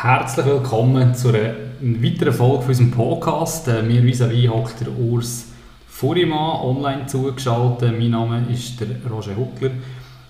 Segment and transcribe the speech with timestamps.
[0.00, 3.66] Herzlich willkommen zu einer weiteren Folge von unserem Podcast.
[3.66, 5.46] Äh, mir vis-à-vis hockt der Urs
[5.88, 7.98] Furimann online zugeschaltet.
[7.98, 9.72] Mein Name ist der Roger Huckler.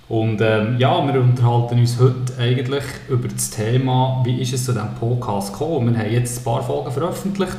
[0.09, 4.73] Und ähm, ja, wir unterhalten uns heute eigentlich über das Thema, wie ist es zu
[4.73, 5.93] diesem Podcast gekommen.
[5.93, 7.59] Wir haben jetzt ein paar Folgen veröffentlicht,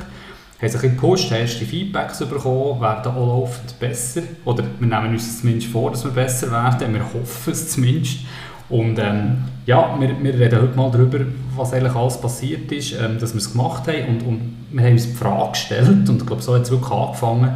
[0.60, 4.24] haben sich gepusht, haben erste Feedbacks bekommen, werden auch laufend besser.
[4.46, 6.92] Oder wir nehmen uns zumindest vor, dass wir besser werden.
[6.92, 8.22] Wir hoffen es zumindest.
[8.70, 11.20] Und ähm, ja, wir, wir reden heute mal darüber,
[11.56, 14.08] was eigentlich alles passiert ist, ähm, dass wir es gemacht haben.
[14.08, 16.92] Und, und wir haben uns die Frage gestellt und ich glaube, so hat es wirklich
[16.92, 17.52] angefangen,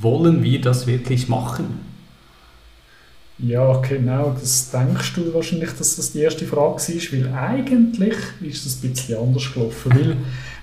[0.00, 1.90] wollen wir das wirklich machen?
[3.38, 8.66] Ja, genau, das denkst du wahrscheinlich, dass das die erste Frage war, weil eigentlich ist
[8.66, 10.16] es ein bisschen anders gelaufen, weil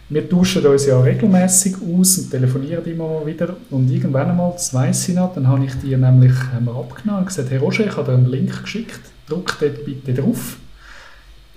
[0.10, 3.58] wir tauschen uns ja regelmäßig aus und telefonieren immer mal wieder.
[3.72, 7.50] Und irgendwann einmal, das weiss ich noch, dann habe ich dir nämlich abgenommen und gesagt,
[7.50, 10.58] Herr Roger, ich habe dir einen Link geschickt, drück dort bitte drauf.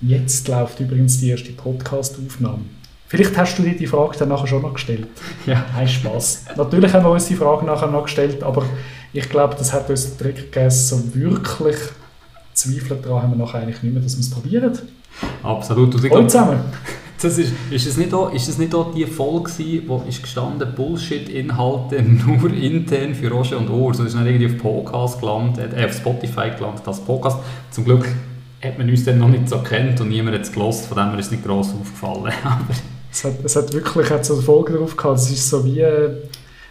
[0.01, 2.65] Jetzt läuft übrigens die erste Podcast-Aufnahme.
[3.07, 5.07] Vielleicht hast du dir die Frage dann nachher schon noch gestellt.
[5.47, 5.65] Ja.
[5.77, 6.45] Ein Spaß.
[6.57, 8.65] Natürlich haben wir uns die Frage nachher noch gestellt, aber
[9.13, 11.77] ich glaube, das hat uns den Trick gegeben, so wirklich
[12.55, 14.79] Zweifel daran haben wir nachher eigentlich nicht mehr, dass wir es probieren.
[15.43, 15.95] Absolut.
[15.95, 16.61] Und ich Hallo zusammen.
[17.23, 20.23] Das ist, ist, es nicht auch, ist es nicht auch die Folge gewesen, wo ist
[20.23, 23.99] gestanden, Bullshit-Inhalte nur intern für Roger und Urs.
[23.99, 27.39] Das ist nicht irgendwie auf Podcast gelandet, äh, auf Spotify gelandet, das Podcast.
[27.71, 28.07] Zum Glück
[28.63, 31.19] hat man uns dann noch nicht so kennt und niemand hat es gelost, von dem
[31.19, 32.33] ist es nicht gross aufgefallen.
[33.13, 35.19] Es hat, es hat wirklich hat so eine Folge drauf gehabt.
[35.19, 36.11] Es ist so wie, äh,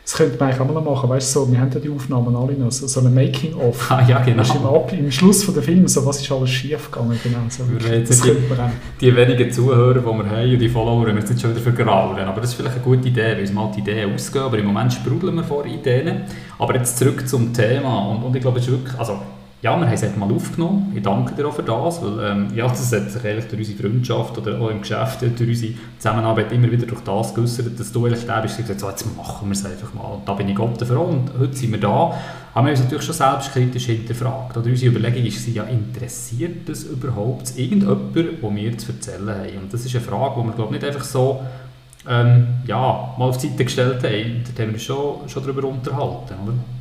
[0.09, 1.07] das könnte man eigentlich auch mal noch machen.
[1.07, 3.91] Weißt du, so, wir haben ja die Aufnahmen alle noch, so, so ein Making-of.
[3.91, 4.41] ah, ja, genau.
[4.41, 7.38] Im, Ab, Im Schluss von der Film, so, was ist alles schief gegangen, genau.
[7.47, 8.71] So, das die- könnte man auch.
[8.99, 12.25] die wenigen Zuhörer, die wir haben und die Follower, wir jetzt nicht schon wieder vergraulen.
[12.27, 14.45] Aber das ist vielleicht eine gute Idee, weil uns mal die Ideen ausgehen.
[14.45, 16.21] Aber im Moment sprudeln wir vor Ideen.
[16.57, 18.07] Aber jetzt zurück zum Thema.
[18.09, 19.13] Und, und ich glaube, es ist wirklich, also,
[19.61, 20.93] ja, wir haben es einfach mal aufgenommen.
[20.95, 23.89] Ich danke dir auch für das, weil ähm, ja, das hat sich eigentlich durch unsere
[23.89, 28.05] Freundschaft oder auch im Geschäft, durch unsere Zusammenarbeit immer wieder durch das geäussert, dass du
[28.05, 30.13] eigentlich der bist, der gesagt so, jetzt machen wir es einfach mal.
[30.13, 31.89] Und da bin ich Gott dafür und heute sind wir da.
[31.89, 32.13] Aber
[32.53, 34.56] wir haben uns natürlich schon selbstkritisch hinterfragt.
[34.56, 39.57] Oder unsere Überlegung ist, ja, interessiert das überhaupt irgendjemand, der mir zu erzählen haben?
[39.63, 41.41] Und das ist eine Frage, die wir, glaube ich, nicht einfach so
[42.07, 44.44] ähm, ja, mal auf die Seite gestellt haben.
[44.55, 46.78] Da haben wir uns schon, schon darüber unterhalten, oder?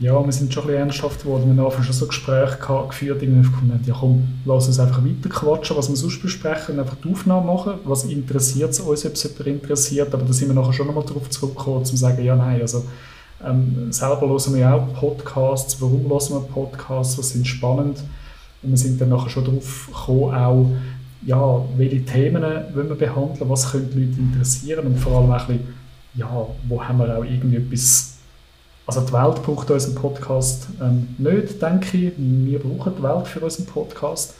[0.00, 1.54] Ja, wir sind schon ein bisschen ernsthaft geworden.
[1.54, 2.56] Wir haben am schon so Gespräche
[2.88, 6.80] geführt, irgendwie gefunden, ja komm, lass uns einfach weiter quatschen, was wir sonst besprechen und
[6.80, 7.74] einfach die Aufnahme machen.
[7.84, 11.04] Was interessiert es uns, ob es jemand interessiert, aber da sind wir nachher schon nochmal
[11.04, 12.86] darauf zurückgekommen, um zu sagen, ja, nein, also
[13.46, 18.02] ähm, selber hören wir auch Podcasts, warum hören wir Podcasts, was sind spannend.
[18.62, 20.70] Und wir sind dann nachher schon darauf gekommen, auch,
[21.26, 24.86] ja, welche Themen wollen wir behandeln, was können die Leute interessieren?
[24.86, 25.74] Und vor allem auch ein bisschen,
[26.14, 28.19] ja, wo haben wir auch irgendwie etwas
[28.96, 32.12] also die Welt braucht unseren Podcast ähm, nicht, denke ich.
[32.16, 34.34] Wir brauchen die Welt für unseren Podcast.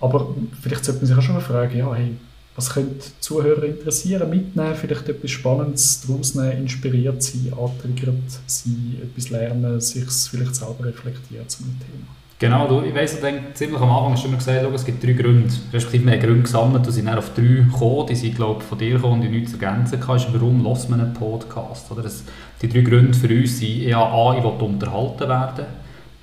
[0.00, 2.16] Aber vielleicht sollte man sich auch schon mal fragen, ja, hey,
[2.56, 8.16] was könnte Zuhörer interessieren, mitnehmen, vielleicht etwas Spannendes daraus nehmen, inspiriert sein, antriggert
[8.46, 12.23] sein, etwas lernen, sich vielleicht selber reflektieren zu einem Thema.
[12.38, 14.84] Genau, du, ich weiss, ich denke, ziemlich am Anfang hast du immer gesagt, schau, es
[14.84, 15.54] gibt drei Gründe.
[15.72, 18.06] Respektive, wir haben Gründe gesammelt und sind dann auf drei gekommen.
[18.08, 20.00] Die sind, glaube ich, von dir gekommen und die nichts ergänzen.
[20.00, 21.90] Ist, warum hört man einen Podcast?
[21.90, 22.24] Oder das,
[22.60, 25.66] die drei Gründe für uns sind, ja, A, ich will unterhalten werden,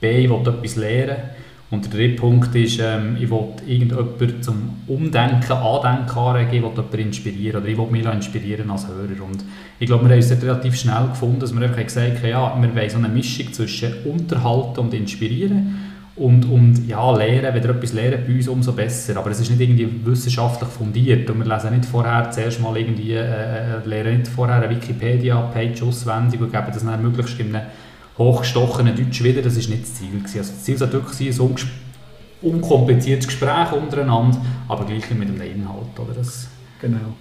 [0.01, 1.17] B, ich will etwas lernen
[1.71, 6.69] und der dritte Punkt ist, ähm, ich will irgendjemanden zum Umdenken, Andenken anregen, ich will
[6.69, 9.25] jemanden inspirieren oder ich will mich inspirieren als Hörer.
[9.25, 9.45] Und
[9.79, 12.75] ich glaube, wir haben uns relativ schnell gefunden, dass wir einfach gesagt haben, ja, wir
[12.75, 15.90] wollen so eine Mischung zwischen unterhalten und inspirieren.
[16.15, 19.17] Und, und ja, lehren, wenn ihr etwas lernt bei uns, umso besser.
[19.17, 21.29] Aber es ist nicht irgendwie wissenschaftlich fundiert.
[21.29, 25.83] Und wir lesen nicht vorher zuerst mal irgendwie, äh, äh, lernen nicht vorher eine Wikipedia-Page
[25.83, 27.67] auswendig und geben das dann möglichst in einem
[28.17, 29.41] hochgestochenen Deutsch wieder.
[29.41, 30.09] Das ist nicht das Ziel.
[30.09, 30.37] Gewesen.
[30.39, 35.97] Also das Ziel sollte wirklich sein, ein unkompliziertes Gespräch untereinander, aber gleich mit einem Inhalt.
[35.97, 36.13] Oder?
[36.13, 36.49] Das,
[36.81, 37.13] Genau.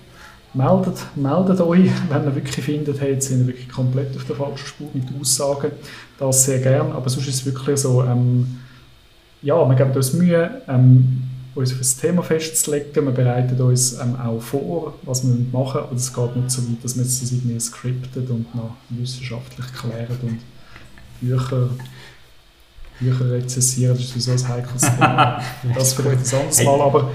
[0.53, 4.35] Meldet, meldet euch, wenn ihr wirklich findet, hey, jetzt sind wir wirklich komplett auf der
[4.35, 5.71] falschen Spur mit Aussagen.
[6.19, 6.91] Das sehr gern.
[6.91, 8.59] Aber sonst ist es wirklich so, ähm,
[9.43, 11.23] ja, wir geben uns Mühe, ähm,
[11.55, 13.07] uns auf das Thema festzulegen.
[13.07, 15.81] Wir bereiten uns ähm, auch vor, was wir machen.
[15.83, 19.67] Aber es geht nicht so weit, dass wir jetzt das irgendwie scriptet und noch wissenschaftlich
[19.73, 20.39] klären und
[21.21, 21.69] Bücher,
[22.99, 23.95] Bücher rezessieren.
[23.95, 25.43] Das ist sowieso ein heikles Thema.
[25.75, 26.81] Das vielleicht ein anderes Mal.
[26.81, 27.11] Aber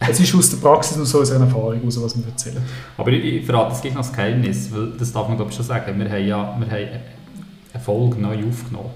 [0.00, 2.62] es ist aus der Praxis und so aus einer Erfahrung heraus, was wir erzählen.
[2.96, 5.56] Aber ich, ich verrate es gleich noch das Geheimnis, weil das darf man glaube ich
[5.56, 5.98] schon sagen.
[5.98, 6.88] Wir haben ja wir haben
[7.72, 8.90] eine Folge neu aufgenommen.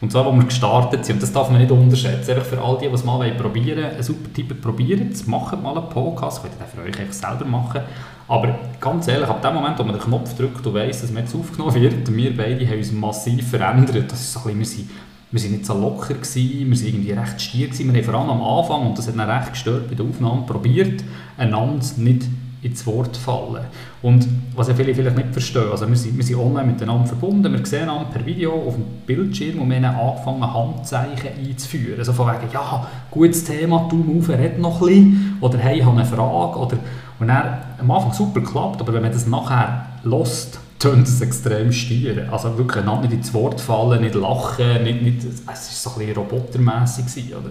[0.00, 2.30] Und zwar, wo wir gestartet sind, und das darf man nicht unterschätzen.
[2.30, 5.76] Einfach für all die, die es mal probieren wollen, ein super Tipp probieren macht mal
[5.76, 7.82] einen Podcast, könnt ihr den für euch einfach selber machen.
[8.26, 11.24] Aber ganz ehrlich, ab dem Moment, wo man den Knopf drückt und weiss, dass man
[11.24, 14.10] jetzt aufgenommen wird, wir beide haben uns massiv verändert.
[14.10, 14.88] Das ist so ein bisschen,
[15.30, 17.92] wir sind nicht so locker gewesen, wir sind irgendwie recht stier gewesen.
[17.92, 20.42] Wir haben vor allem am Anfang, und das hat dann recht gestört bei der Aufnahme,
[20.46, 21.04] probiert,
[21.36, 22.24] einander nicht
[22.62, 23.64] ins Wort fallen.
[24.02, 27.52] Und was ja viele vielleicht nicht verstehen, also wir sind, wir sind online miteinander verbunden,
[27.52, 31.98] wir sehen einander per Video auf dem Bildschirm und wir haben angefangen, Handzeichen einzuführen.
[31.98, 35.84] Also von wegen, ja, gutes Thema, du auf, red noch ein bisschen, oder hey, ich
[35.84, 36.76] habe eine Frage, oder,
[37.18, 41.72] und dann, am Anfang super geklappt, aber wenn man das nachher lost, tönt es extrem
[41.72, 42.28] stier.
[42.32, 46.16] Also wirklich nicht ins Wort fallen, nicht lachen, nicht, nicht, es war so ein bisschen
[46.16, 47.50] robotermässig, oder?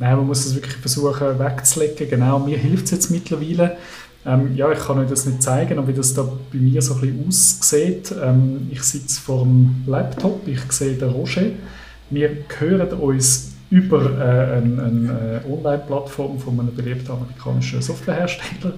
[0.00, 2.08] Nein, man muss es wirklich versuchen wegzulegen.
[2.08, 3.76] Genau, mir hilft es jetzt mittlerweile.
[4.24, 7.00] Ähm, ja, ich kann euch das nicht zeigen, wie das da bei mir so ein
[7.00, 8.14] bisschen aussieht.
[8.22, 11.42] Ähm, ich sitze vor dem Laptop, ich sehe den Roger.
[12.08, 18.74] Wir hören uns über äh, eine, eine äh, Online-Plattform von einem beliebten amerikanischen Softwarehersteller.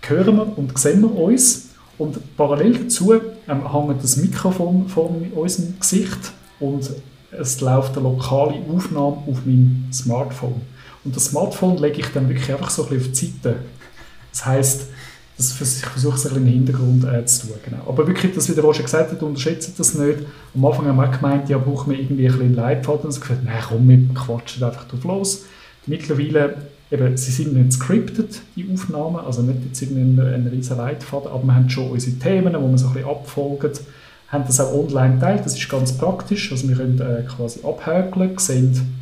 [0.00, 1.70] Hören wir und sehen wir uns.
[1.98, 6.90] Und parallel dazu ähm, hängt das Mikrofon vor unserem Gesicht und
[7.38, 10.60] es läuft eine lokale Aufnahme auf meinem Smartphone.
[11.04, 13.56] Und das Smartphone lege ich dann wirklich einfach so ein bisschen auf die Seite.
[14.30, 14.86] Das heisst,
[15.36, 17.56] das, ich versuche es ein bisschen im Hintergrund äh, zu tun.
[17.64, 17.82] Genau.
[17.88, 20.20] Aber wirklich, das, wie der Roger gesagt hat, unterschätzt das nicht.
[20.54, 23.06] Am Anfang haben wir gemeint, ja, brauchen wir irgendwie ein bisschen Leitfaden.
[23.06, 25.44] Und gesagt, nein, komm, wir quatschen einfach drauf los.
[25.86, 26.56] Mittlerweile,
[26.90, 31.42] eben, sie sind nicht scripted, die Aufnahmen, also nicht jetzt ein, ein riesen Leitfaden, aber
[31.42, 33.72] wir haben schon unsere Themen, wo wir so ein bisschen abfolgen
[34.32, 35.44] haben das auch online geteilt.
[35.44, 36.50] Das ist ganz praktisch.
[36.50, 38.98] Also wir können äh, quasi abhökeln, sehen,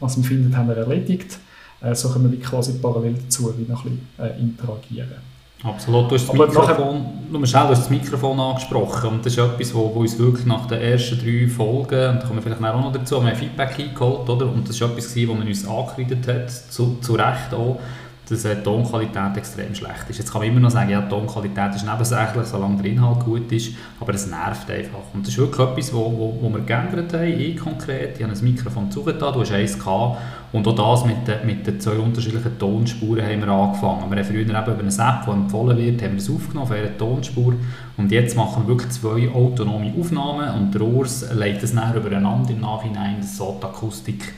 [0.00, 1.38] was wir finden, haben wir erledigt.
[1.80, 5.34] Äh, so können wir quasi parallel dazu wie noch ein bisschen äh, interagieren.
[5.62, 6.10] Absolut.
[6.10, 9.74] Du hast, das Mikrofon, du, schnell, du hast das Mikrofon angesprochen und das ist etwas,
[9.74, 12.80] wo, wo uns wirklich nach den ersten drei Folgen, und da kommen wir vielleicht auch
[12.80, 14.46] noch dazu, haben wir Feedback eingeholt, oder?
[14.46, 17.80] und das ist etwas, wo man uns angekreidet hat, zu, zu Recht auch,
[18.28, 20.18] dass die Tonqualität extrem schlecht ist.
[20.18, 23.52] Jetzt kann man immer noch sagen, ja, die Tonqualität ist nebensächlich, solange der Inhalt gut
[23.52, 25.00] ist, aber es nervt einfach.
[25.12, 28.16] Und das ist wirklich etwas, wo, wo, wo wir geändert haben, ich konkret.
[28.16, 30.18] Ich habe ein Mikrofon zugetan, du hast eins gehabt
[30.52, 34.10] und auch das mit den, mit den zwei unterschiedlichen Tonspuren haben wir angefangen.
[34.10, 36.70] Wir haben früher eben über eine App, die empfohlen wird, haben wir das aufgenommen auf
[36.70, 37.54] einer Tonspur
[37.96, 42.50] und jetzt machen wir wirklich zwei autonome Aufnahmen und der Urs legt das nachher übereinander
[42.50, 44.32] im Nachhinein, so die Akustik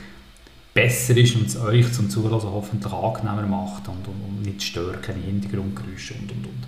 [0.77, 5.03] besser ist und es euch zum Zuhören hoffentlich angenehmer macht und, und, und nicht stört,
[5.03, 6.67] keine Hintergrundgeräusche und und und.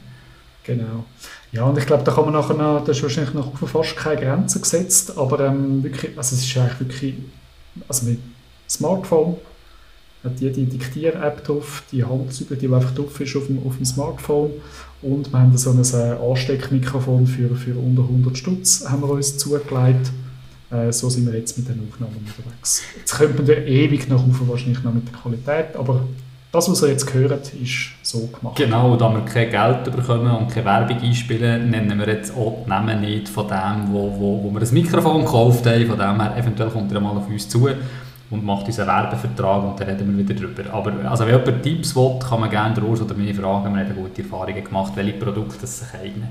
[0.64, 1.04] Genau.
[1.52, 4.20] Ja, und ich glaube, da kann man nachher noch, da ist wahrscheinlich noch fast keine
[4.20, 7.14] Grenze gesetzt, aber ähm, wirklich, also es ist eigentlich wirklich,
[7.86, 8.18] also mit
[8.68, 9.36] Smartphone
[10.24, 14.50] hat jede Diktier-App drauf, die Handzüge, die einfach drauf ist auf dem, auf dem Smartphone
[15.02, 19.36] und wir haben so ein äh, Ansteckmikrofon für, für unter 100 Stutz haben wir uns
[19.38, 20.10] zugelegt
[20.70, 22.82] äh, so sind wir jetzt mit den Aufnahmen unterwegs.
[22.96, 26.02] Jetzt könnte man ewig noch rauf, wahrscheinlich noch mit der Qualität, aber
[26.50, 28.56] das, was ihr jetzt gehört, ist so gemacht.
[28.56, 32.70] Genau, da wir kein Geld bekommen und keine Werbung einspielen, nennen wir jetzt auch die
[32.70, 35.86] Namen nicht von dem, wo, wo, wo wir das Mikrofon gekauft haben.
[35.86, 37.68] Von dem her, eventuell kommt er mal auf uns zu
[38.30, 40.72] und macht uns einen Werbevertrag und dann reden wir wieder darüber.
[40.72, 43.74] Aber also, wenn jemand Tipps will, kann man gerne Urs oder mich fragen.
[43.74, 46.28] Wir haben gute Erfahrungen gemacht, welche Produkte sich eignen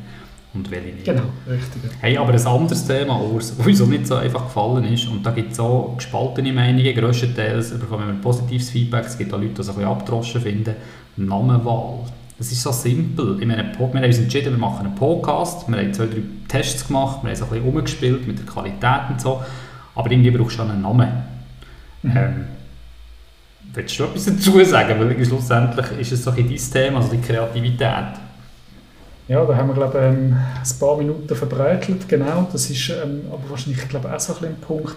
[0.54, 1.06] und welche nicht.
[1.06, 1.82] Genau, richtig.
[2.00, 5.26] Hey, aber ein anderes Thema, Urs, das uns auch nicht so einfach gefallen ist, und
[5.26, 9.54] da gibt es auch gespaltene Meinungen, grösstenteils bekommen wir positives Feedback, es gibt auch Leute,
[9.54, 10.76] die es ein bisschen abgedroschen finden,
[11.18, 12.00] Namenwahl.
[12.38, 13.38] Das ist so simpel.
[13.40, 16.86] Ich meine, wir haben uns entschieden, wir machen einen Podcast, wir haben zwei, drei Tests
[16.86, 19.42] gemacht, wir haben so ein bisschen umgespielt mit der Qualität und so,
[19.96, 21.10] aber irgendwie brauchst du schon einen Namen.
[22.04, 22.12] Mhm.
[22.16, 22.46] Ähm,
[23.74, 25.00] willst du etwas dazu sagen?
[25.00, 28.27] Weil schlussendlich ist es so ein dein Thema, also die Kreativität.
[29.28, 32.48] Ja, da haben wir, glaube ich, ähm, ein paar Minuten verbreitelt, genau.
[32.52, 34.96] Das ist ähm, aber wahrscheinlich, ich glaube, auch so ein, ein Punkt.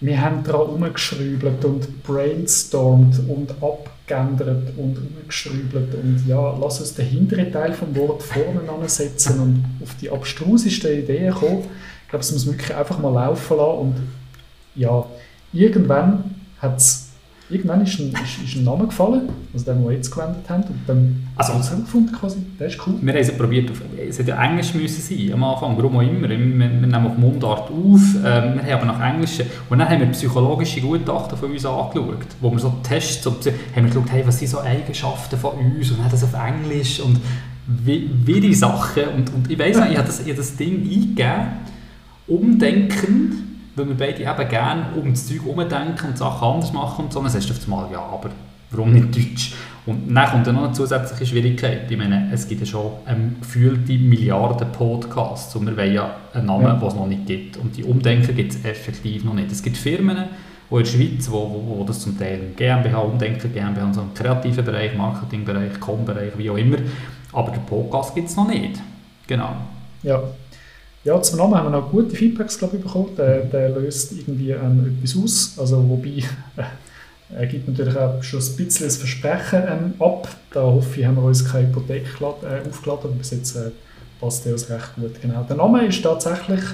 [0.00, 7.06] Wir haben daran umgeschraubt und brainstormt und abgeändert und umgeschraubt und ja, lass uns den
[7.06, 11.64] hinteren Teil vom Wort vorne ansetzen und auf die abstrusesten Ideen kommen.
[12.04, 13.94] Ich glaube, es muss wirklich einfach mal laufen lassen und
[14.74, 15.06] ja,
[15.54, 17.05] irgendwann hat es
[17.48, 20.64] irgendwann ist ein, ist, ist ein Name gefallen, also der, den wir jetzt gewendet haben.
[20.64, 22.38] Und dann also, haben wir es gefunden quasi.
[22.58, 22.94] Der ist cool.
[23.00, 23.70] Wir haben es probiert,
[24.08, 26.28] es hätte ja Englisch müssen sein am Anfang, warum auch immer.
[26.28, 29.40] Wir, wir nehmen auf Mundart auf, äh, wir haben aber nach Englisch...
[29.70, 33.44] Und dann haben wir psychologische Gutachten von uns angeschaut, wo wir so Tests, so, haben
[33.74, 37.20] wir geschaut, hey, was sind so Eigenschaften von uns und haben das auf Englisch und
[37.66, 39.04] wie, wie die Sachen.
[39.16, 41.46] Und, und ich weiss nicht, ich habe das, hab das Ding eingegeben,
[42.26, 43.45] umdenken
[43.76, 47.20] weil wir beide eben gerne um das Zeug herumdenken und Sachen anders machen und so.
[47.20, 48.30] dann sagst du auf einmal, ja, aber
[48.70, 49.52] warum nicht Deutsch?
[49.84, 51.88] Und dann kommt dann noch eine zusätzliche Schwierigkeit.
[51.88, 56.46] Ich meine, es gibt ja schon ähm, gefühlte Milliarden Podcasts und wir wollen ja einen
[56.46, 56.72] Namen, ja.
[56.74, 57.56] den es noch nicht gibt.
[57.56, 59.52] Und die Umdenken gibt es effektiv noch nicht.
[59.52, 60.24] Es gibt Firmen,
[60.68, 64.12] wo in der Schweiz, wo, wo, wo das zum Teil GmbH, Umdenken, GmbH, so im
[64.12, 66.78] kreativen Bereich, Marketingbereich, Com-Bereich, wie auch immer.
[67.32, 68.80] Aber den Podcast gibt es noch nicht.
[69.28, 69.50] Genau.
[70.02, 70.20] Ja.
[71.06, 73.14] Ja, zum Namen haben wir noch gute Feedbacks glaube ich, bekommen.
[73.16, 75.56] Der, der löst irgendwie ähm, etwas aus.
[75.56, 76.24] Also, wobei,
[76.56, 76.64] äh,
[77.32, 80.26] er gibt natürlich auch schon ein bisschen das Versprechen ähm, ab.
[80.50, 83.70] Da hoffe ich, haben wir uns keine Hypothek äh, aufgeladen, aber bis jetzt äh,
[84.20, 85.22] passt der uns recht gut.
[85.22, 85.44] Genau.
[85.44, 86.64] Der Name ist tatsächlich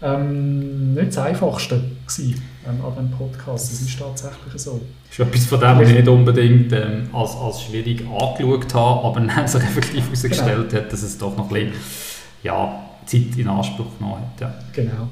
[0.00, 3.72] ähm, nicht das Einfachste gewesen, ähm, an diesem Podcast.
[3.72, 4.80] Das ist tatsächlich so.
[5.10, 9.04] Das ist etwas von dem, was ich nicht unbedingt ähm, als, als schwierig angeschaut habe,
[9.06, 10.82] aber dann sich effektiv herausgestellt genau.
[10.82, 11.72] hat, dass es doch noch ein bisschen
[12.42, 14.40] ja, Zeit in Anspruch genommen hat.
[14.40, 14.54] Ja.
[14.72, 15.08] Genau.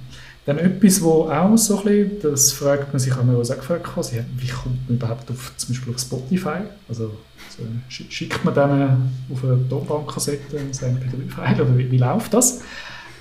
[0.47, 3.89] Dann etwas, wo auch so ein bisschen, das fragt man sich, haben wir auch gefragt,
[4.37, 6.59] wie kommt man überhaupt auf, zum Beispiel auf Spotify?
[6.87, 7.13] Also
[7.57, 12.61] so, schickt man dann auf eine Tonbandkassette ein MP3-File oder wie, wie läuft das?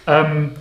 [0.06, 0.52] Ähm,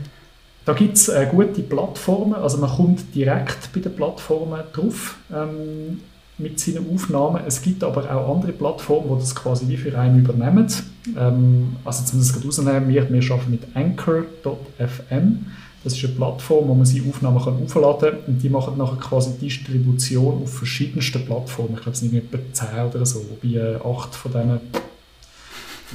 [0.65, 6.01] da gibt es äh, gute Plattformen, also man kommt direkt bei den Plattformen drauf ähm,
[6.43, 7.43] mit seinen Aufnahmen.
[7.47, 10.67] Es gibt aber auch andere Plattformen, die das quasi wie für einen übernehmen.
[11.17, 15.47] Ähm, also zumindest gerade rausnehmen, wir, wir arbeiten mit Anchor.fm.
[15.85, 18.99] Das ist eine Plattform, wo man seine Aufnahmen kann aufladen kann und die machen nachher
[18.99, 21.75] quasi Distribution auf verschiedensten Plattformen.
[21.75, 24.61] Ich glaube, es sind etwa 10 oder so, wobei äh, 8 von denen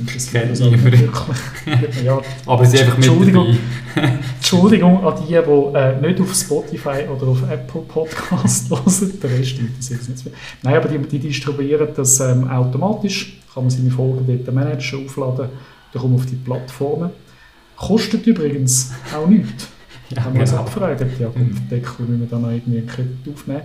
[0.06, 1.02] das wirklich.
[2.04, 3.58] ja, Aber sie einfach mit Entschuldigung,
[4.36, 9.60] Entschuldigung an die, die äh, nicht auf Spotify oder auf Apple Podcast hören, der Rest
[9.60, 10.34] interessiert es nicht mehr.
[10.64, 15.50] Nein, aber die, die distribuieren das ähm, automatisch, kann man seine Folgen dort managen, aufladen,
[15.94, 17.10] dann kommt auf die Plattformen.
[17.76, 19.68] Kostet übrigens auch nichts.
[20.10, 20.62] Ja, haben wir uns genau.
[20.62, 23.62] abgefragt, ja, kommt Deckel, müssen wir dann noch irgendwie einen Kredit aufnehmen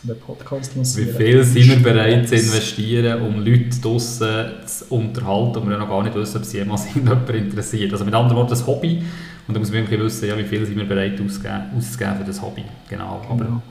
[0.00, 1.08] zum Podcast lancieren.
[1.08, 5.88] Wie viel sind wir bereit zu investieren, um Leute draußen zu unterhalten, und wir noch
[5.88, 7.92] gar nicht wissen, ob sie jemals jemand interessiert.
[7.92, 9.02] Also mit anderen Worten, das Hobby.
[9.46, 12.24] Und da muss man wirklich wissen, ja, wie viel sind wir bereit auszugeben, auszugeben für
[12.24, 12.64] das Hobby.
[12.88, 13.22] Genau.
[13.28, 13.62] Aber genau.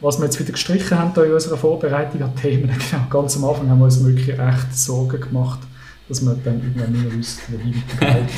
[0.00, 3.68] Was wir jetzt wieder gestrichen haben in unserer Vorbereitung an Themen, genau, ganz am Anfang
[3.68, 5.60] haben wir uns wirklich echt Sorgen gemacht,
[6.08, 8.30] dass man dann irgendwann nicht mehr wüsste, wohin mit dem Geld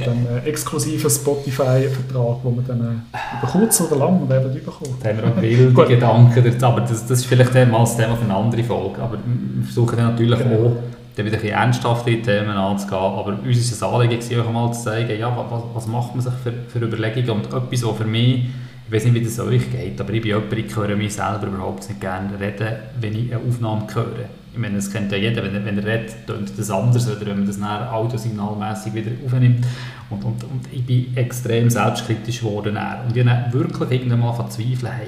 [0.00, 4.96] von dem äh, exklusiven Spotify-Vertrag, den wir dann äh, über kurz oder lang werden bekommen.
[5.02, 8.16] Da haben wir auch wilde Gedanken dazu, aber das, das ist vielleicht mal das Thema
[8.16, 9.00] für eine andere Folge.
[9.00, 10.56] Aber wir versuchen dann natürlich genau.
[10.56, 10.76] auch,
[11.16, 13.00] dann wieder ein bisschen ernsthafte Themen anzugehen.
[13.00, 16.34] Aber uns ist es Anliegen, euch mal zu zeigen, ja, was, was macht man sich
[16.42, 18.44] für, für Überlegungen und etwas, was für mich
[18.88, 21.46] ich weiß nicht, wie das euch geht, aber ich bin jemand, ich höre mich selber
[21.46, 24.24] überhaupt nicht gerne reden, wenn ich eine Aufnahme höre
[24.58, 27.20] ich meine, das kennt ja jeder, wenn er, wenn er redet, tönt das anders, oder
[27.20, 29.64] wenn man das dann audiosignalmässig wieder aufnimmt.
[30.10, 32.76] Und, und, und ich bin extrem selbstkritisch geworden.
[32.76, 35.06] Und ich habe wirklich irgendwann mal verzweifelt, hey,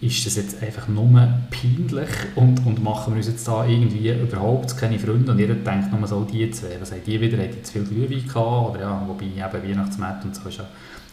[0.00, 4.74] ist das jetzt einfach nur peinlich und, und machen wir uns jetzt da irgendwie überhaupt
[4.78, 5.32] keine Freunde?
[5.32, 8.26] Und jeder denkt nur so, die zwei, was haben die wieder, hat jetzt viel Glühwein
[8.26, 8.70] gehabt?
[8.70, 10.64] Oder ja, wobei eben Weihnachtsmärkte und so ist ja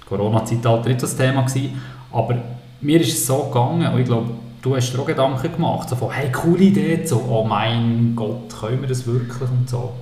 [0.06, 1.82] Corona-Zeitalter nicht das Thema gewesen,
[2.12, 2.38] aber
[2.80, 4.30] mir ist es so gegangen und ich glaube,
[4.62, 8.50] du hast dir auch Gedanken gemacht, so von, hey, coole Idee, so, oh mein Gott,
[8.60, 9.94] können wir das wirklich und so?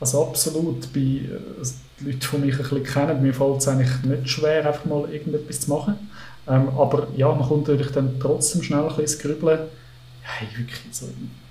[0.00, 1.28] Also absolut, bei äh,
[2.00, 5.60] Leuten, die mich ein bisschen kennen, mir fällt es eigentlich nicht schwer, einfach mal irgendetwas
[5.60, 5.94] zu machen.
[6.48, 9.60] Ähm, aber ja, man kommt natürlich dann trotzdem schnell ein bisschen ins Grübeln.
[10.22, 11.06] Hey, wirklich, so,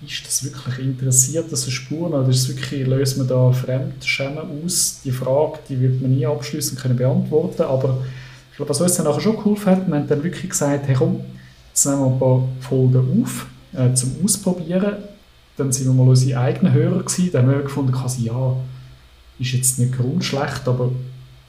[0.06, 5.02] ist das wirklich interessiert, das Spuren, oder ist wirklich, löst man da Fremdschämen aus?
[5.04, 7.98] Die Frage, die wird man nie abschließend können beantworten, aber
[8.52, 10.96] ich glaube, was uns dann nachher schon geholfen hat, wir haben dann wirklich gesagt, hey
[10.96, 11.22] komm,
[11.86, 14.96] nehmen wir ein paar Folgen auf äh, zum Ausprobieren.
[15.58, 17.30] Dann sind wir mal unsere eigenen Hörer gewesen.
[17.32, 18.56] Dann haben wir gefunden, quasi, ja,
[19.40, 20.92] ist jetzt nicht grundschlecht, aber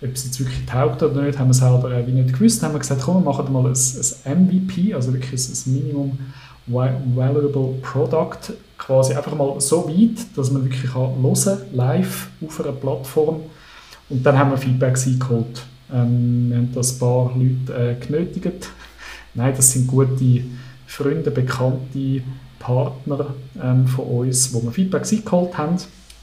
[0.02, 2.62] ob es jetzt wirklich taugt oder nicht, haben wir selber äh, wie nicht gewusst.
[2.62, 3.76] Dann haben wir gesagt, komm, wir machen mal ein,
[4.24, 6.18] ein MVP, also wirklich ein Minimum
[6.66, 12.72] Valuable Product, quasi einfach mal so weit, dass man wirklich kann hören live auf einer
[12.72, 13.40] Plattform.
[14.08, 15.62] Und dann haben wir Feedbacks eingeholt.
[15.92, 18.70] Ähm, wir haben das ein paar Leute äh, genötigt,
[19.34, 20.42] Nein, das sind gute
[20.86, 22.22] Freunde, bekannte
[22.58, 25.76] Partner ähm, von uns, wo wir Feedback eingeholt haben.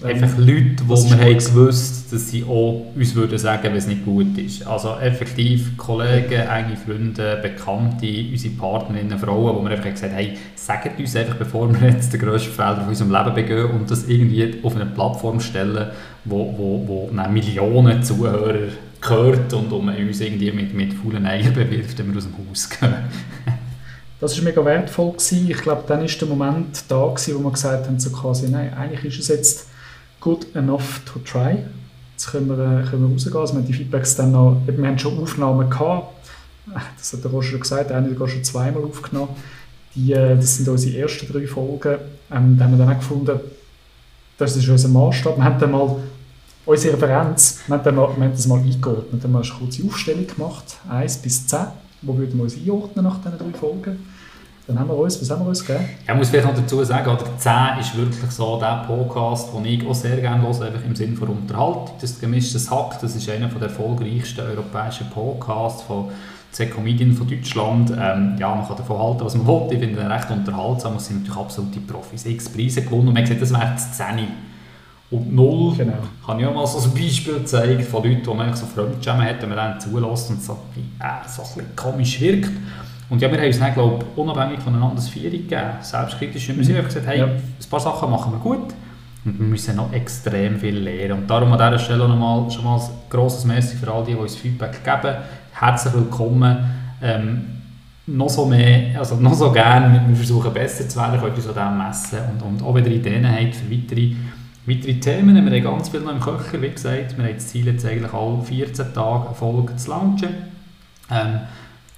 [0.03, 3.87] Ähm, Einfach Leute, wo man haben gewusst, dass sie auch uns würden sagen, wenn es
[3.87, 4.65] nicht gut ist.
[4.67, 10.37] Also effektiv Kollegen, enge Freunde, Bekannte, unsere Partnerinnen, Frauen, wo wir einfach gesagt haben, hey,
[10.55, 14.07] sagt uns einfach, bevor wir jetzt den grössten Fehler von unserem Leben begehen und das
[14.07, 15.87] irgendwie auf eine Plattform stellen,
[16.25, 18.67] wo, wo, wo Millionen Zuhörer
[19.01, 22.69] gehört und um uns irgendwie mit, mit faulen Eiern bewirft, wenn wir aus dem Haus
[22.69, 22.93] gehen.
[24.19, 25.11] das war mega wertvoll.
[25.11, 25.49] Gewesen.
[25.49, 28.73] Ich glaube, dann war der Moment da, gewesen, wo wir gesagt haben, so quasi, nein,
[28.73, 29.67] eigentlich ist es jetzt
[30.19, 31.57] good enough to try.
[32.13, 33.37] Jetzt können wir, äh, können wir rausgehen.
[33.37, 36.13] Also wir haben die Feedbacks dann noch, wir haben schon Aufnahmen gehabt,
[36.97, 39.29] das hat der Roger schon gesagt, der hat schon zweimal aufgenommen.
[39.95, 41.97] Die, äh, das sind unsere ersten drei Folgen.
[42.31, 43.39] Ähm, da haben wir dann auch gefunden,
[44.37, 45.37] das ist unser Maßstab.
[45.37, 45.95] Wir haben dann mal
[46.67, 50.27] unsere Referenz, wir haben, mal, wir haben das mal eingeordnet, wir haben eine kurze Aufstellung
[50.27, 51.59] gemacht, 1 bis 10,
[52.01, 54.05] wo würden wir uns einordnen nach diesen drei Folgen.
[54.67, 55.85] Dann haben wir uns, was haben wir uns gegeben?
[56.05, 59.87] Ich muss vielleicht noch dazu sagen, oder 10 ist wirklich so der Podcast, den ich
[59.87, 61.91] auch sehr gerne höre, einfach im Sinne von Unterhaltung.
[62.01, 66.09] Das gemischte Hack, das ist einer der erfolgreichsten europäischen Podcasts von
[66.51, 67.91] zwei Comedian von Deutschland.
[67.91, 69.67] Ähm, ja, man kann davon halten, was man will.
[69.71, 70.97] Ich finde ihn recht unterhaltsam.
[70.97, 72.25] Es sind natürlich absolute Profis.
[72.25, 74.27] X Preise gewonnen und man sieht, das wäre die 10.
[75.09, 75.93] Und 0 genau.
[76.27, 79.41] habe ich auch mal so ein Beispiel gezeigt von Leuten, die man so Fremdschämen hat,
[79.41, 80.53] wenn man dann zulässt und so,
[80.99, 82.51] äh, so ein bisschen komisch wirkt.
[83.09, 85.61] Und ja, wir haben uns dann, glaube ich, unabhängig voneinander das Vier gegeben.
[85.79, 86.85] Selbstkritisch haben wir mhm.
[86.85, 87.25] gesagt, hey, ja.
[87.25, 88.73] ein paar Sachen machen wir gut
[89.23, 91.21] und wir müssen noch extrem viel lernen.
[91.21, 94.11] Und darum an dieser Stelle noch mal, schon mal ein grosses Messi für all die,
[94.11, 95.15] die uns Feedback geben.
[95.53, 96.57] Herzlich willkommen.
[97.01, 97.45] Ähm,
[98.07, 101.51] noch so mehr, also noch so gerne, wir versuchen besser zu werden, könnt ihr so
[101.51, 104.13] dem messen und, und auch wieder Ideen habt für weitere,
[104.67, 105.35] weitere Themen.
[105.35, 107.17] Wir haben ganz viel noch im Köcher, wie gesagt.
[107.17, 110.29] Wir haben das Ziel jetzt eigentlich alle 14 Tage eine Folge zu launchen.
[111.09, 111.39] Ähm,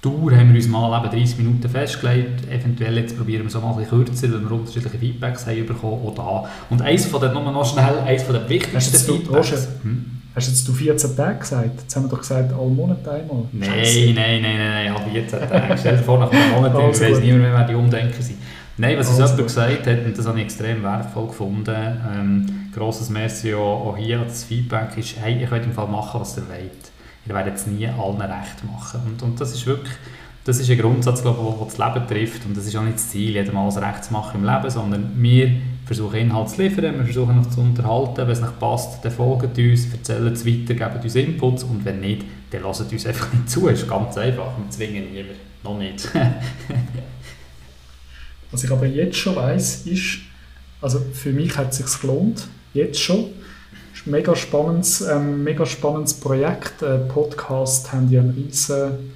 [0.02, 2.50] Dauer haben wir uns mal eben 30 Minuten festgelegt.
[2.50, 5.66] Eventuell jetzt probieren wir es auch mal ein bisschen kürzer, weil wir unterschiedliche Feedbacks haben
[5.66, 6.50] bekommen, auch da.
[6.70, 9.68] Und eins von den, nur noch schnell, eins von den wichtigsten hast Feedbacks...
[9.82, 10.16] Hm?
[10.32, 11.80] Hast du jetzt du 14 Tage gesagt?
[11.82, 13.42] Jetzt haben wir doch gesagt, alle Monate einmal.
[13.50, 15.76] Nein, nein, nein, nein, nein, alle 14 Tage.
[15.76, 18.38] Stell dir vor, nach einem Monat, ich weiß niemand mehr, wer die Umdenken sind.
[18.80, 23.10] Nein, was uns jemand gesagt hat, und das habe ich extrem wertvoll gefunden, ähm, grosses
[23.10, 26.90] Merci auch, hier, das Feedback ist, hey, ich will im Fall machen, was ihr wollt.
[27.28, 29.02] Ihr werdet es nie allen recht machen.
[29.04, 29.92] Und, und das ist wirklich,
[30.46, 32.46] das ist ein Grundsatz, glaube ich, der das Leben trifft.
[32.46, 35.12] Und das ist auch nicht das Ziel, jedem alles recht zu machen im Leben, sondern
[35.14, 35.50] wir
[35.84, 39.58] versuchen Inhalt zu liefern, wir versuchen noch zu unterhalten, wenn es nicht passt, dann folgt
[39.58, 41.64] uns, erzählen es weiter, geben uns Inputs.
[41.64, 45.12] Und wenn nicht, dann lassen uns einfach nicht zu, das ist ganz einfach, wir zwingen
[45.12, 46.08] niemanden, noch nicht.
[48.52, 50.18] Was ich aber jetzt schon weiss, ist,
[50.80, 53.30] also für mich hat es sich gelohnt, jetzt schon,
[54.06, 56.82] ein mega spannendes, ähm, mega spannendes Projekt.
[56.82, 59.12] Äh, Podcast haben ja einen riesen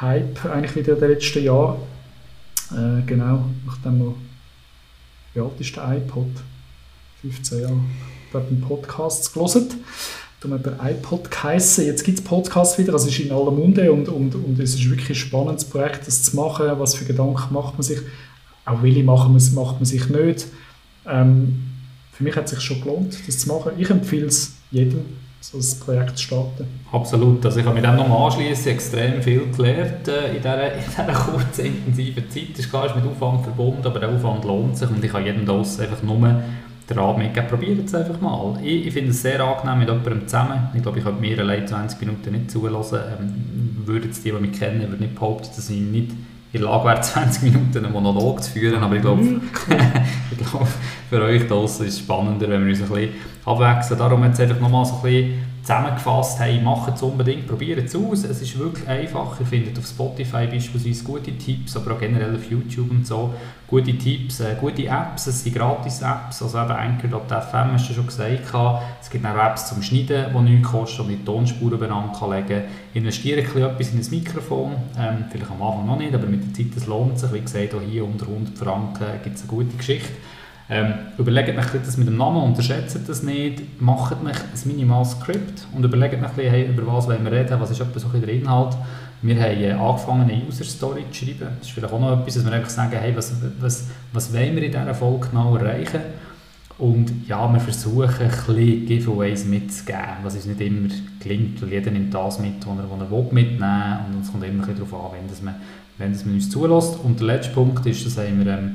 [0.00, 1.76] Hype eigentlich wieder in den letzten Jahren.
[2.70, 4.14] Äh, genau, nachdem wir,
[5.34, 6.28] wie alt ist der iPod?
[7.22, 7.80] 15 Jahre.
[8.32, 9.68] Da hat einen Podcast gelesen.
[10.40, 11.86] Da hat der iPod geheissen.
[11.86, 14.90] Jetzt gibt es Podcasts wieder, es ist in aller Munde und, und, und es ist
[14.90, 16.66] wirklich ein spannendes Projekt, das zu machen.
[16.78, 18.00] Was für Gedanken macht man sich?
[18.66, 20.46] Auch Willi machen macht man sich nicht.
[21.06, 21.62] Ähm,
[22.12, 23.72] für mich hat es sich schon gelohnt, das zu machen.
[23.78, 25.04] Ich empfehle es jedem,
[25.40, 26.66] so ein Projekt zu starten.
[26.90, 27.44] Absolut.
[27.44, 31.12] Also ich habe mit dem nochmal anschließen extrem viel gelernt äh, in, dieser, in dieser
[31.12, 32.50] kurzen, intensiven Zeit.
[32.52, 35.24] Das ist klar, ist mit Aufwand verbunden, aber der Aufwand lohnt sich und ich kann
[35.24, 36.16] jedem das einfach nur
[36.88, 38.58] den Rat mitgeben, probiert es einfach mal.
[38.62, 40.70] Ich, ich finde es sehr angenehm mit jemandem zusammen.
[40.74, 42.98] Ich glaube, ich könnte mir allein 20 Minuten nicht zulassen.
[43.20, 46.12] Ähm, würden die, die mich kennen, würde nicht behaupten, dass ich nicht
[46.52, 49.42] in der Lage wäre, 20 Minuten einen Monolog zu führen, aber ich glaube, mhm.
[50.30, 50.66] ich glaube
[51.08, 53.10] für euch draussen ist es spannender, wenn wir uns ein bisschen
[53.44, 53.98] abwechseln.
[53.98, 58.22] Darum jetzt einfach nochmal so ein bisschen zusammengefasst, hey, macht es unbedingt, probiert es aus.
[58.22, 59.40] Es ist wirklich einfach.
[59.40, 63.34] Ihr findet auf Spotify beispielsweise gute Tipps, aber auch generell auf YouTube und so
[63.66, 65.26] gute Tipps, äh, gute Apps.
[65.26, 68.42] Es sind Gratis-Apps, also eben Anchor.fm hast du schon gesagt.
[69.02, 72.62] Es gibt auch Apps zum Schneiden, die nichts kosten und die Tonspuren beieinander legen kann.
[72.94, 76.76] Investiere etwas in ein Mikrofon, ähm, vielleicht am Anfang noch nicht, aber mit der Zeit
[76.76, 77.32] das lohnt sich.
[77.32, 80.12] Wie gesagt, auch hier unter 100 Franken gibt es eine gute Geschichte.
[80.68, 85.66] Ähm, überlegt euch das mit dem Namen, unterschätzt das nicht, macht euch ein minimales Skript
[85.72, 88.76] und überlegt euch, hey, über was wollen wir reden, was ist etwa so der Inhalt.
[89.22, 91.48] Wir haben äh, angefangen, eine User-Story zu schreiben.
[91.58, 94.56] Das ist vielleicht auch noch etwas, dass wir einfach sagen, hey, was, was, was wollen
[94.56, 96.00] wir in dieser Folge genau erreichen?
[96.78, 100.88] Und ja, wir versuchen ein bisschen Giveaways mitzugeben, was uns nicht immer
[101.20, 104.16] gelingt, weil jeder nimmt das mit, was er, was er will mitnehmen will.
[104.16, 105.54] Und es kommt immer ein bisschen darauf an, wenn, das man,
[105.96, 106.98] wenn das man uns zulässt.
[107.02, 108.74] Und der letzte Punkt ist, das haben wir ähm,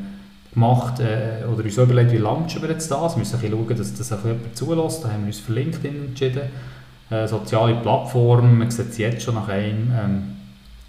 [0.54, 3.16] gemacht äh, oder uns überlegt, wie launchen wir jetzt das.
[3.16, 5.04] Wir müssen ein schauen, dass das auch jemand zulässt.
[5.04, 6.42] Da haben wir uns für LinkedIn entschieden.
[7.10, 10.24] Äh, soziale Plattform, man sieht es jetzt schon nach einem, ähm,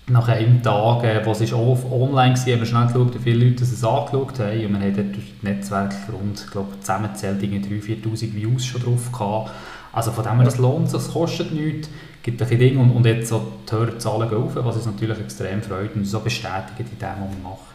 [0.08, 3.18] nach einem Tag, äh, wo es ist auch online war, haben wir schnell geschaut, wie
[3.18, 4.66] viele Leute es angeschaut haben.
[4.66, 9.10] Und wir haben dort durch das Netzwerk rund, glaube zusammenzählt 3'000, 4'000 Views schon drauf
[9.12, 9.50] gehabt.
[9.92, 11.90] Also von dem her, das lohnt sich, es kostet nichts,
[12.22, 15.60] gibt ein Dinge und, und jetzt so die Hörerzahlen gehen auf, was uns natürlich extrem
[15.60, 17.71] freut und so bestätigt in dem, was wir machen.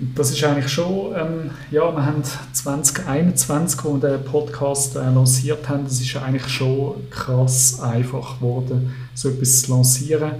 [0.00, 5.68] Das ist eigentlich schon, ähm, ja, wir haben 2021, wo wir den Podcast äh, lanciert
[5.68, 10.34] haben, das ist eigentlich schon krass einfach geworden, so etwas zu lancieren.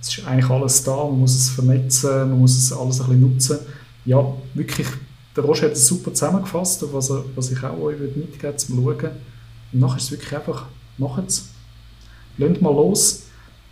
[0.00, 3.20] Es ist eigentlich alles da, man muss es vernetzen, man muss es alles ein bisschen
[3.20, 3.58] nutzen.
[4.04, 4.88] Ja, wirklich,
[5.36, 8.82] der Roger hat es super zusammengefasst, was, er, was ich auch euch mitgeben würde, zum
[8.82, 9.10] Schauen.
[9.72, 10.66] Und nachher ist es wirklich einfach,
[10.98, 11.50] macht es.
[12.36, 13.22] Lasst mal los,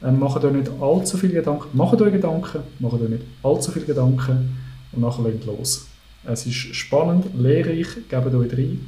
[0.05, 3.87] ähm, macht euch nicht allzu viele Gedanken, macht euch Gedanken, macht euch nicht allzu viele
[3.87, 4.62] Gedanken
[4.93, 5.87] und nachher legt los.
[6.25, 8.87] Es ist spannend, lehrreich, gebt euch rein.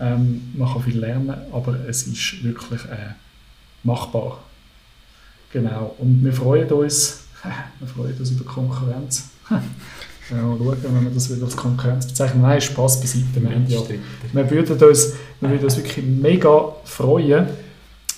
[0.00, 3.14] Ähm, man kann viel lernen, aber es ist wirklich äh,
[3.82, 4.38] machbar.
[5.52, 7.24] Genau, und wir freuen uns,
[7.78, 9.30] wir freuen uns über Konkurrenz.
[9.50, 9.62] Ja,
[10.28, 12.42] schauen, wenn wir das wieder als Konkurrenz bezeichnen.
[12.42, 13.24] Nein, Spaß beiseite.
[13.34, 13.80] Wir, ja,
[14.32, 17.46] wir, würden uns, wir würden uns wirklich mega freuen,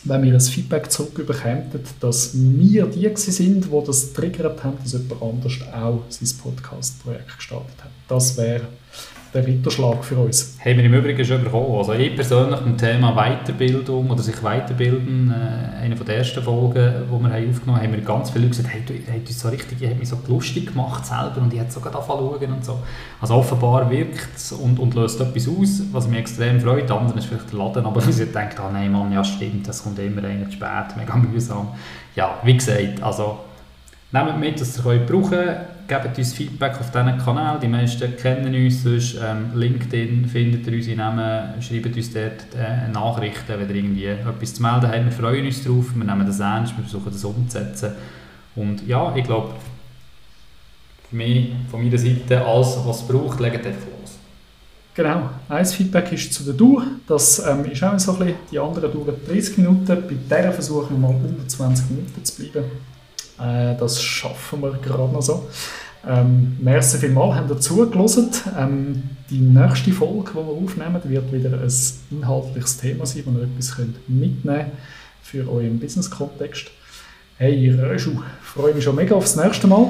[0.05, 1.65] wenn wir ein Feedback zurückbekommen,
[2.01, 7.85] dass wir die sind, die das triggert haben, dass jemand anders auch sein Podcast-Projekt gestartet
[7.85, 7.91] hat.
[8.09, 8.67] Das wäre
[9.33, 10.59] der Ritterschlag für uns.
[10.65, 11.77] Haben wir im Übrigen schon bekommen.
[11.77, 17.11] Also ich persönlich beim Thema Weiterbildung oder sich weiterbilden, äh, eine der ersten Folgen, die
[17.11, 19.81] wir aufgenommen haben, haben wir ganz viele Leute gesagt, hey, du, hey, du so richtig,
[19.81, 22.79] ich habe mich so lustig gemacht selber und ich hätte sogar anfangen und so.
[23.21, 26.89] Also offenbar wirkt es und, und löst etwas aus, was mich extrem freut.
[26.89, 29.83] Der andere ist vielleicht der Laden, aber wir denken, ah nein Mann, ja stimmt, das
[29.83, 31.69] kommt immer zu spät, mega mühsam.
[32.17, 33.39] Ja, wie gesagt, also
[34.13, 35.59] Nehmt mit, dass ihr brauchen könnt.
[35.91, 37.59] Gebt uns Feedback auf diesen Kanal.
[37.59, 38.85] Die meisten kennen uns.
[38.85, 41.61] Sonst, ähm, LinkedIn findet ihr unsere Namen.
[41.61, 45.05] Schreibt uns dort äh, Nachrichten, wenn ihr irgendwie etwas zu melden habt.
[45.05, 45.87] Wir freuen uns darauf.
[45.93, 46.77] Wir nehmen das ernst.
[46.77, 47.91] Wir versuchen das umzusetzen.
[48.55, 49.55] Und ja, ich glaube,
[51.11, 54.17] von meiner Seite, alles, was es braucht, legt einfach los.
[54.95, 55.31] Genau.
[55.49, 56.85] Ein Feedback ist zu der Dauer.
[57.09, 59.87] Das ähm, ist auch so ein bisschen, die anderen dauern 30 Minuten.
[59.87, 62.71] Bei dieser versuchen wir mal unter 20 Minuten zu bleiben.
[63.41, 65.49] Äh, das schaffen wir gerade noch so.
[66.07, 68.31] Ähm, merci vielmals, haben ihr zugelassen.
[68.59, 71.73] Ähm, die nächste Folge, die wir aufnehmen, wird wieder ein
[72.11, 74.73] inhaltliches Thema sein, wo ihr etwas könnt mitnehmen könnt
[75.23, 76.71] für euren Business-Kontext.
[77.37, 79.87] Hey, Röschu, freue mich schon mega aufs nächste Mal.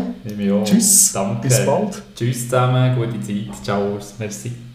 [0.65, 1.49] Tschüss, Danke.
[1.49, 2.03] bis bald.
[2.15, 3.65] Tschüss zusammen, gute Zeit.
[3.65, 4.70] Ciao, merci.